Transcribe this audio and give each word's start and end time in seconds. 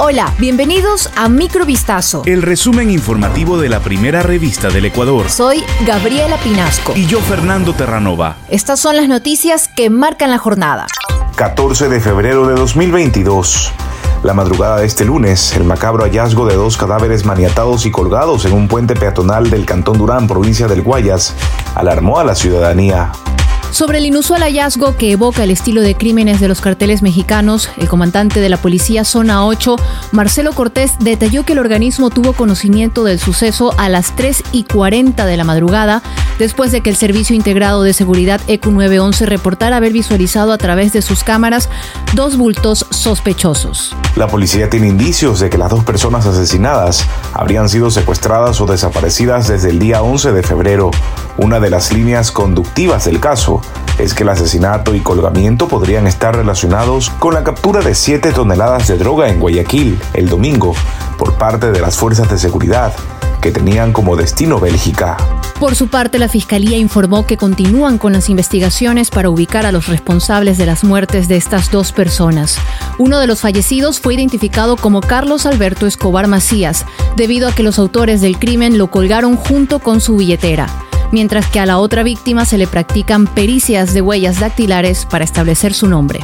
Hola, 0.00 0.32
bienvenidos 0.38 1.10
a 1.16 1.28
Microvistazo. 1.28 2.22
El 2.24 2.42
resumen 2.42 2.88
informativo 2.88 3.58
de 3.58 3.68
la 3.68 3.80
primera 3.80 4.22
revista 4.22 4.68
del 4.68 4.84
Ecuador. 4.84 5.28
Soy 5.28 5.64
Gabriela 5.84 6.36
Pinasco. 6.36 6.92
Y 6.94 7.06
yo, 7.06 7.18
Fernando 7.18 7.72
Terranova. 7.72 8.36
Estas 8.48 8.78
son 8.78 8.94
las 8.94 9.08
noticias 9.08 9.66
que 9.66 9.90
marcan 9.90 10.30
la 10.30 10.38
jornada. 10.38 10.86
14 11.34 11.88
de 11.88 11.98
febrero 11.98 12.46
de 12.46 12.54
2022. 12.54 13.72
La 14.22 14.34
madrugada 14.34 14.76
de 14.76 14.86
este 14.86 15.04
lunes, 15.04 15.56
el 15.56 15.64
macabro 15.64 16.04
hallazgo 16.04 16.46
de 16.46 16.54
dos 16.54 16.76
cadáveres 16.76 17.24
maniatados 17.24 17.84
y 17.84 17.90
colgados 17.90 18.44
en 18.44 18.52
un 18.52 18.68
puente 18.68 18.94
peatonal 18.94 19.50
del 19.50 19.66
Cantón 19.66 19.98
Durán, 19.98 20.28
provincia 20.28 20.68
del 20.68 20.82
Guayas, 20.82 21.34
alarmó 21.74 22.20
a 22.20 22.24
la 22.24 22.36
ciudadanía. 22.36 23.10
Sobre 23.70 23.98
el 23.98 24.06
inusual 24.06 24.42
hallazgo 24.42 24.96
que 24.96 25.12
evoca 25.12 25.44
el 25.44 25.50
estilo 25.50 25.82
de 25.82 25.94
crímenes 25.94 26.40
de 26.40 26.48
los 26.48 26.60
carteles 26.60 27.02
mexicanos, 27.02 27.68
el 27.76 27.86
comandante 27.86 28.40
de 28.40 28.48
la 28.48 28.56
policía 28.56 29.04
Zona 29.04 29.44
8, 29.44 29.76
Marcelo 30.10 30.52
Cortés, 30.52 30.92
detalló 30.98 31.44
que 31.44 31.52
el 31.52 31.58
organismo 31.58 32.08
tuvo 32.08 32.32
conocimiento 32.32 33.04
del 33.04 33.20
suceso 33.20 33.78
a 33.78 33.88
las 33.88 34.16
3 34.16 34.42
y 34.52 34.64
40 34.64 35.26
de 35.26 35.36
la 35.36 35.44
madrugada, 35.44 36.02
después 36.38 36.72
de 36.72 36.80
que 36.80 36.90
el 36.90 36.96
Servicio 36.96 37.34
Integrado 37.34 37.82
de 37.82 37.92
Seguridad 37.92 38.40
ECU 38.46 38.70
911 38.70 39.26
reportara 39.26 39.76
haber 39.76 39.92
visualizado 39.92 40.52
a 40.52 40.58
través 40.58 40.92
de 40.92 41.02
sus 41.02 41.24
cámaras 41.24 41.68
dos 42.14 42.36
bultos 42.36 42.86
sospechosos. 42.90 43.94
La 44.16 44.28
policía 44.28 44.70
tiene 44.70 44.88
indicios 44.88 45.40
de 45.40 45.50
que 45.50 45.58
las 45.58 45.70
dos 45.70 45.84
personas 45.84 46.26
asesinadas 46.26 47.06
habrían 47.32 47.68
sido 47.68 47.90
secuestradas 47.90 48.60
o 48.60 48.66
desaparecidas 48.66 49.48
desde 49.48 49.70
el 49.70 49.78
día 49.78 50.02
11 50.02 50.32
de 50.32 50.42
febrero. 50.42 50.90
Una 51.36 51.60
de 51.60 51.70
las 51.70 51.92
líneas 51.92 52.32
conductivas 52.32 53.04
del 53.04 53.20
caso 53.20 53.60
es 53.98 54.14
que 54.14 54.22
el 54.22 54.28
asesinato 54.28 54.94
y 54.94 55.00
colgamiento 55.00 55.68
podrían 55.68 56.06
estar 56.06 56.34
relacionados 56.36 57.10
con 57.10 57.34
la 57.34 57.44
captura 57.44 57.80
de 57.80 57.94
7 57.94 58.32
toneladas 58.32 58.88
de 58.88 58.96
droga 58.96 59.28
en 59.28 59.40
Guayaquil 59.40 59.98
el 60.14 60.28
domingo 60.28 60.74
por 61.16 61.34
parte 61.34 61.72
de 61.72 61.80
las 61.80 61.96
fuerzas 61.96 62.30
de 62.30 62.38
seguridad 62.38 62.92
que 63.40 63.52
tenían 63.52 63.92
como 63.92 64.16
destino 64.16 64.58
Bélgica. 64.58 65.16
Por 65.60 65.74
su 65.74 65.88
parte, 65.88 66.20
la 66.20 66.28
Fiscalía 66.28 66.78
informó 66.78 67.26
que 67.26 67.36
continúan 67.36 67.98
con 67.98 68.12
las 68.12 68.28
investigaciones 68.28 69.10
para 69.10 69.28
ubicar 69.28 69.66
a 69.66 69.72
los 69.72 69.88
responsables 69.88 70.56
de 70.56 70.66
las 70.66 70.84
muertes 70.84 71.26
de 71.26 71.36
estas 71.36 71.72
dos 71.72 71.90
personas. 71.90 72.58
Uno 72.96 73.18
de 73.18 73.26
los 73.26 73.40
fallecidos 73.40 73.98
fue 73.98 74.14
identificado 74.14 74.76
como 74.76 75.00
Carlos 75.00 75.46
Alberto 75.46 75.86
Escobar 75.86 76.28
Macías, 76.28 76.86
debido 77.16 77.48
a 77.48 77.52
que 77.52 77.64
los 77.64 77.80
autores 77.80 78.20
del 78.20 78.38
crimen 78.38 78.78
lo 78.78 78.88
colgaron 78.88 79.36
junto 79.36 79.80
con 79.80 80.00
su 80.00 80.16
billetera 80.16 80.68
mientras 81.12 81.46
que 81.46 81.60
a 81.60 81.66
la 81.66 81.78
otra 81.78 82.02
víctima 82.02 82.44
se 82.44 82.58
le 82.58 82.66
practican 82.66 83.26
pericias 83.26 83.94
de 83.94 84.02
huellas 84.02 84.40
dactilares 84.40 85.06
para 85.06 85.24
establecer 85.24 85.74
su 85.74 85.88
nombre. 85.88 86.20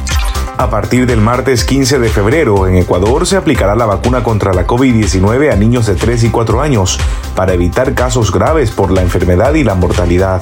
A 0.57 0.69
partir 0.69 1.05
del 1.05 1.19
martes 1.19 1.65
15 1.65 1.99
de 1.99 2.07
febrero, 2.07 2.65
en 2.65 2.77
Ecuador 2.77 3.27
se 3.27 3.35
aplicará 3.35 3.75
la 3.75 3.85
vacuna 3.85 4.23
contra 4.23 4.53
la 4.53 4.65
COVID-19 4.65 5.51
a 5.51 5.57
niños 5.57 5.85
de 5.85 5.95
3 5.95 6.23
y 6.23 6.29
4 6.29 6.61
años 6.61 6.97
para 7.35 7.53
evitar 7.53 7.93
casos 7.93 8.31
graves 8.31 8.71
por 8.71 8.89
la 8.89 9.01
enfermedad 9.01 9.53
y 9.55 9.65
la 9.65 9.75
mortalidad. 9.75 10.41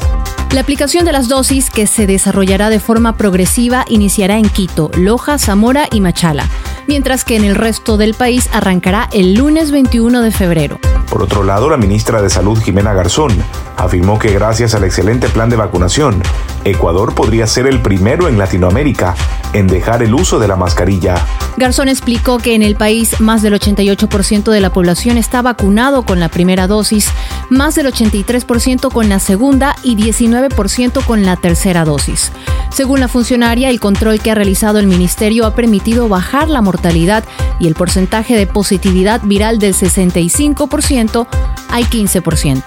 La 0.52 0.62
aplicación 0.62 1.04
de 1.04 1.14
las 1.14 1.30
dosis, 1.30 1.72
que 1.72 1.88
se 1.88 2.06
desarrollará 2.06 2.70
de 2.70 2.80
forma 2.80 3.18
progresiva, 3.18 3.86
iniciará 3.90 4.38
en 4.38 4.48
Quito, 4.48 4.92
Loja, 4.96 5.40
Zamora 5.40 5.88
y 5.92 6.00
Machala, 6.00 6.48
mientras 6.88 7.24
que 7.24 7.36
en 7.36 7.44
el 7.44 7.56
resto 7.56 7.98
del 7.98 8.14
país 8.14 8.52
arrancará 8.54 9.10
el 9.14 9.34
lunes 9.34 9.72
21 9.72 10.22
de 10.22 10.32
febrero. 10.32 10.80
Por 11.10 11.24
otro 11.24 11.44
lado, 11.44 11.72
la 11.72 11.78
ministra 11.78 12.22
de 12.22 12.30
Salud, 12.30 12.62
Jimena 12.62 12.94
Garzón, 12.94 13.32
afirmó 13.78 14.20
que 14.20 14.32
gracias 14.32 14.76
al 14.76 14.84
excelente 14.84 15.30
plan 15.30 15.50
de 15.50 15.56
vacunación, 15.56 16.22
Ecuador 16.64 17.14
podría 17.16 17.48
ser 17.48 17.68
el 17.68 17.82
primero 17.82 18.28
en 18.28 18.38
Latinoamérica 18.38 19.16
en 19.54 19.68
dejar 19.68 20.02
el 20.04 20.14
uso 20.14 20.40
de 20.40 20.48
la 20.48 20.56
mascarilla. 20.56 21.16
Garzón 21.58 21.88
explicó 21.88 22.40
que 22.40 22.56
en 22.56 22.64
el 22.64 22.76
país 22.76 23.20
más 23.20 23.42
del 23.42 23.54
88% 23.54 24.52
de 24.52 24.60
la 24.60 24.72
población 24.72 25.18
está 25.18 25.42
vacunado 25.42 26.04
con 26.04 26.20
la 26.20 26.30
primera 26.30 26.68
dosis, 26.68 27.10
más 27.50 27.76
del 27.76 27.88
83% 27.88 28.92
con 28.92 29.10
la 29.10 29.20
segunda 29.20 29.76
y 29.84 29.96
19% 29.96 31.06
con 31.06 31.24
la 31.24 31.36
tercera 31.36 31.86
dosis. 31.86 32.32
Según 32.72 33.00
la 33.00 33.08
funcionaria, 33.08 33.70
el 33.70 33.80
control 33.80 34.20
que 34.20 34.32
ha 34.32 34.36
realizado 34.36 34.80
el 34.80 34.88
ministerio 34.88 35.46
ha 35.46 35.54
permitido 35.54 36.10
bajar 36.10 36.50
la 36.50 36.62
mortalidad 36.62 37.24
y 37.60 37.68
el 37.68 37.76
porcentaje 37.76 38.36
de 38.36 38.48
positividad 38.48 39.22
viral 39.24 39.60
del 39.60 39.76
65% 39.76 41.28
al 41.70 41.90
15%. 41.90 42.64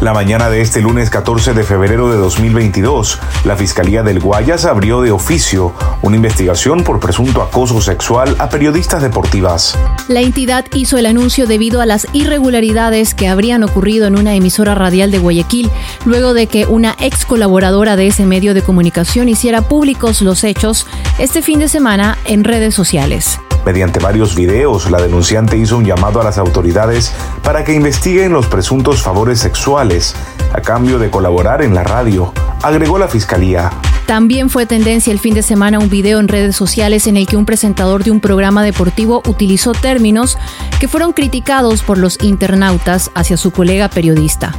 La 0.00 0.12
mañana 0.12 0.50
de 0.50 0.60
este 0.60 0.80
lunes 0.82 1.08
14 1.08 1.54
de 1.54 1.62
febrero 1.62 2.10
de 2.10 2.16
2022, 2.18 3.18
la 3.44 3.56
Fiscalía 3.56 4.02
del 4.02 4.20
Guayas 4.20 4.64
abrió 4.64 5.00
de 5.00 5.12
oficio 5.12 5.72
una 6.02 6.16
investigación 6.16 6.82
por 6.82 7.00
presunto 7.00 7.40
acoso 7.40 7.80
sexual 7.80 8.36
a 8.38 8.48
periodistas 8.48 9.02
deportivas. 9.02 9.78
La 10.08 10.20
entidad 10.20 10.66
hizo 10.74 10.98
el 10.98 11.06
anuncio 11.06 11.46
debido 11.46 11.80
a 11.80 11.86
las 11.86 12.06
irregularidades 12.12 13.14
que 13.14 13.28
habrían 13.28 13.62
ocurrido 13.62 14.06
en 14.06 14.18
una 14.18 14.34
emisora 14.34 14.74
radial 14.74 15.10
de 15.10 15.20
Guayaquil, 15.20 15.70
luego 16.04 16.34
de 16.34 16.48
que 16.48 16.66
una 16.66 16.96
ex 16.98 17.24
colaboradora 17.24 17.96
de 17.96 18.08
ese 18.08 18.26
medio 18.26 18.52
de 18.52 18.62
comunicación 18.62 19.28
hiciera 19.28 19.62
públicos 19.62 20.22
los 20.22 20.44
hechos 20.44 20.86
este 21.18 21.40
fin 21.40 21.60
de 21.60 21.68
semana 21.68 22.18
en 22.26 22.44
redes 22.44 22.74
sociales. 22.74 23.38
Mediante 23.64 23.98
varios 23.98 24.34
videos, 24.34 24.90
la 24.90 25.00
denunciante 25.00 25.56
hizo 25.56 25.78
un 25.78 25.86
llamado 25.86 26.20
a 26.20 26.24
las 26.24 26.36
autoridades 26.36 27.12
para 27.42 27.64
que 27.64 27.72
investiguen 27.72 28.32
los 28.32 28.46
presuntos 28.46 29.02
favores 29.02 29.38
sexuales 29.38 30.14
a 30.52 30.60
cambio 30.60 30.98
de 30.98 31.10
colaborar 31.10 31.62
en 31.62 31.74
la 31.74 31.82
radio, 31.82 32.32
agregó 32.62 32.98
la 32.98 33.08
fiscalía. 33.08 33.70
También 34.06 34.50
fue 34.50 34.66
tendencia 34.66 35.12
el 35.12 35.18
fin 35.18 35.32
de 35.32 35.42
semana 35.42 35.78
un 35.78 35.88
video 35.88 36.20
en 36.20 36.28
redes 36.28 36.54
sociales 36.54 37.06
en 37.06 37.16
el 37.16 37.26
que 37.26 37.38
un 37.38 37.46
presentador 37.46 38.04
de 38.04 38.10
un 38.10 38.20
programa 38.20 38.62
deportivo 38.62 39.22
utilizó 39.26 39.72
términos 39.72 40.36
que 40.78 40.88
fueron 40.88 41.14
criticados 41.14 41.82
por 41.82 41.96
los 41.96 42.22
internautas 42.22 43.10
hacia 43.14 43.38
su 43.38 43.50
colega 43.50 43.88
periodista. 43.88 44.54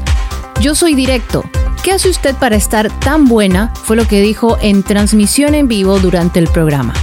Yo 0.59 0.73
soy 0.73 0.95
directo. 0.95 1.43
¿Qué 1.83 1.91
hace 1.91 2.09
usted 2.09 2.35
para 2.35 2.55
estar 2.55 2.89
tan 2.99 3.25
buena? 3.25 3.71
Fue 3.83 3.95
lo 3.95 4.07
que 4.07 4.21
dijo 4.21 4.57
en 4.61 4.81
transmisión 4.81 5.53
en 5.53 5.67
vivo 5.67 5.99
durante 5.99 6.39
el 6.39 6.47
programa. 6.47 6.93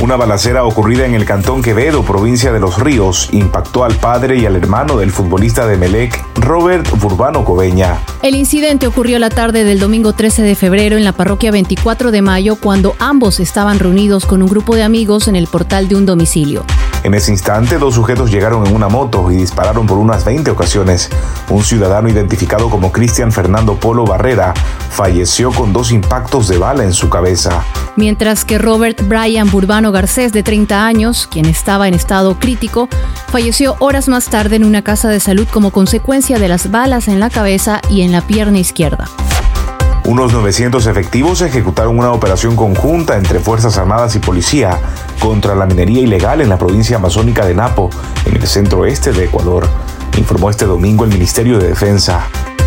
Una 0.00 0.14
balacera 0.14 0.62
ocurrida 0.62 1.06
en 1.06 1.14
el 1.14 1.24
cantón 1.24 1.60
Quevedo, 1.60 2.04
provincia 2.04 2.52
de 2.52 2.60
Los 2.60 2.78
Ríos, 2.78 3.30
impactó 3.32 3.82
al 3.82 3.96
padre 3.96 4.38
y 4.38 4.46
al 4.46 4.54
hermano 4.54 4.96
del 4.96 5.10
futbolista 5.10 5.66
de 5.66 5.76
Melec, 5.76 6.24
Robert 6.36 6.88
Burbano 7.00 7.44
Coveña. 7.44 7.98
El 8.22 8.36
incidente 8.36 8.86
ocurrió 8.86 9.18
la 9.18 9.28
tarde 9.28 9.64
del 9.64 9.80
domingo 9.80 10.12
13 10.12 10.42
de 10.42 10.54
febrero 10.54 10.96
en 10.96 11.02
la 11.02 11.10
parroquia 11.10 11.50
24 11.50 12.12
de 12.12 12.22
mayo 12.22 12.54
cuando 12.54 12.94
ambos 13.00 13.40
estaban 13.40 13.80
reunidos 13.80 14.24
con 14.24 14.40
un 14.40 14.48
grupo 14.48 14.76
de 14.76 14.84
amigos 14.84 15.26
en 15.26 15.34
el 15.34 15.48
portal 15.48 15.88
de 15.88 15.96
un 15.96 16.06
domicilio. 16.06 16.64
En 17.04 17.14
ese 17.14 17.30
instante, 17.30 17.78
dos 17.78 17.94
sujetos 17.94 18.30
llegaron 18.30 18.66
en 18.66 18.74
una 18.74 18.88
moto 18.88 19.30
y 19.30 19.36
dispararon 19.36 19.86
por 19.86 19.98
unas 19.98 20.24
20 20.24 20.50
ocasiones. 20.50 21.08
Un 21.48 21.62
ciudadano 21.62 22.08
identificado 22.08 22.68
como 22.70 22.92
Cristian 22.92 23.30
Fernando 23.30 23.76
Polo 23.76 24.04
Barrera 24.04 24.52
falleció 24.90 25.52
con 25.52 25.72
dos 25.72 25.92
impactos 25.92 26.48
de 26.48 26.58
bala 26.58 26.82
en 26.82 26.92
su 26.92 27.08
cabeza. 27.08 27.64
Mientras 27.96 28.44
que 28.44 28.58
Robert 28.58 29.00
Brian 29.08 29.50
Burbano 29.50 29.92
Garcés, 29.92 30.32
de 30.32 30.42
30 30.42 30.86
años, 30.86 31.28
quien 31.30 31.46
estaba 31.46 31.88
en 31.88 31.94
estado 31.94 32.38
crítico, 32.38 32.88
falleció 33.28 33.76
horas 33.78 34.08
más 34.08 34.26
tarde 34.26 34.56
en 34.56 34.64
una 34.64 34.82
casa 34.82 35.08
de 35.08 35.20
salud 35.20 35.46
como 35.52 35.70
consecuencia 35.70 36.38
de 36.38 36.48
las 36.48 36.70
balas 36.70 37.08
en 37.08 37.20
la 37.20 37.30
cabeza 37.30 37.80
y 37.88 38.02
en 38.02 38.12
la 38.12 38.22
pierna 38.22 38.58
izquierda. 38.58 39.08
Unos 40.08 40.32
900 40.32 40.86
efectivos 40.86 41.42
ejecutaron 41.42 41.98
una 41.98 42.12
operación 42.12 42.56
conjunta 42.56 43.18
entre 43.18 43.40
Fuerzas 43.40 43.76
Armadas 43.76 44.16
y 44.16 44.20
Policía 44.20 44.80
contra 45.20 45.54
la 45.54 45.66
minería 45.66 46.00
ilegal 46.00 46.40
en 46.40 46.48
la 46.48 46.56
provincia 46.56 46.96
amazónica 46.96 47.44
de 47.44 47.52
Napo, 47.52 47.90
en 48.24 48.34
el 48.36 48.46
centro 48.46 48.78
oeste 48.78 49.12
de 49.12 49.26
Ecuador, 49.26 49.68
informó 50.16 50.48
este 50.48 50.64
domingo 50.64 51.04
el 51.04 51.10
Ministerio 51.10 51.58
de 51.58 51.68
Defensa. 51.68 52.26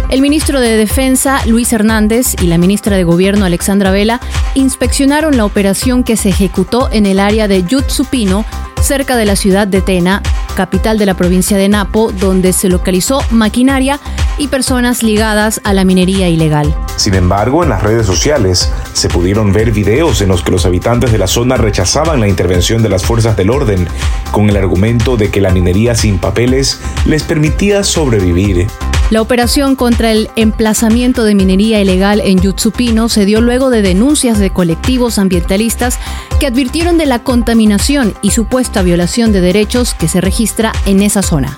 El 0.10 0.22
ministro 0.22 0.62
de 0.62 0.78
Defensa, 0.78 1.42
Luis 1.48 1.74
Hernández, 1.74 2.36
y 2.40 2.46
la 2.46 2.60
ministra 2.60 2.96
de 2.96 3.06
Gobierno, 3.06 3.44
Alexandra 3.44 3.90
Vela, 3.90 4.22
inspeccionaron 4.54 5.36
la 5.36 5.46
operación 5.46 6.04
que 6.04 6.18
se 6.18 6.30
ejecutó 6.30 6.90
en 6.92 7.08
el 7.08 7.20
área 7.20 7.48
de 7.48 7.64
Yutsupino, 7.64 8.46
cerca 8.84 9.18
de 9.18 9.26
la 9.26 9.36
ciudad 9.36 9.66
de 9.66 9.82
Tena, 9.82 10.22
capital 10.56 11.00
de 11.00 11.08
la 11.08 11.16
provincia 11.16 11.58
de 11.58 11.70
Napo, 11.70 12.12
donde 12.12 12.54
se 12.54 12.70
localizó 12.70 13.24
maquinaria 13.32 14.00
y 14.38 14.50
personas 14.50 15.02
ligadas 15.02 15.60
a 15.64 15.74
la 15.74 15.86
minería 15.86 16.30
ilegal. 16.30 16.76
Sin 16.96 17.14
embargo, 17.16 17.64
en 17.64 17.70
las 17.70 17.82
redes 17.82 18.06
sociales 18.06 18.72
se 18.94 19.10
pudieron 19.10 19.54
ver 19.54 19.72
videos 19.72 20.22
en 20.22 20.30
los 20.30 20.44
que 20.44 20.52
los 20.52 20.66
habitantes 20.66 21.12
de 21.12 21.18
la 21.18 21.28
zona 21.28 21.58
rechazaban 21.58 22.20
la 22.20 22.28
intervención 22.28 22.84
de 22.84 22.90
las 22.90 23.04
fuerzas 23.04 23.36
del 23.36 23.50
orden 23.50 23.88
con 24.32 24.50
el 24.50 24.58
argumento 24.58 25.18
de 25.18 25.32
que 25.32 25.42
la 25.42 25.52
minería 25.52 25.96
sin 25.96 26.20
papeles 26.20 26.80
les 27.06 27.24
permitía 27.24 27.84
sobrevivir. 27.84 28.68
La 29.12 29.22
operación 29.22 29.76
contra 29.76 30.12
el 30.12 30.30
emplazamiento 30.38 31.26
de 31.26 31.36
minería 31.36 31.82
ilegal 31.82 32.22
en 32.22 32.40
Yutsupino 32.40 33.10
se 33.10 33.26
dio 33.26 33.42
luego 33.42 33.70
de 33.70 33.82
denuncias 33.82 34.40
de 34.40 34.52
colectivos 34.52 35.20
ambientalistas 35.20 36.00
que 36.40 36.48
advirtieron 36.48 36.98
de 36.98 37.08
la 37.08 37.20
contaminación 37.20 38.14
y 38.22 38.32
supuesta 38.32 38.84
violación 38.84 39.34
de 39.34 39.42
derechos 39.42 39.94
que 39.96 40.08
se 40.08 40.22
registra 40.22 40.72
en 40.86 41.02
esa 41.02 41.24
zona. 41.24 41.58